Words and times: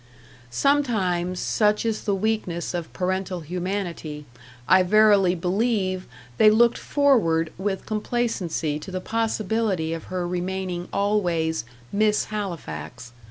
Sometimes, 0.49 1.39
such 1.39 1.85
is 1.85 2.05
the 2.05 2.15
weakness 2.15 2.73
of 2.73 2.91
parental 2.91 3.41
humanity, 3.41 4.25
I 4.67 4.81
verily 4.81 5.35
believe 5.35 6.07
they 6.39 6.49
looked 6.49 6.79
forward 6.79 7.53
with 7.59 7.85
complacency 7.85 8.79
to 8.79 8.89
the 8.89 8.99
possibility 8.99 9.93
of 9.93 10.05
her 10.05 10.27
remaining 10.27 10.87
always 10.91 11.65
Miss 11.91 12.25
Halifax. 12.33 13.11